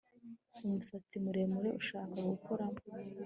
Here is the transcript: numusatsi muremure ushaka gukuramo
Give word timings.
numusatsi 0.59 1.15
muremure 1.23 1.69
ushaka 1.79 2.15
gukuramo 2.29 2.79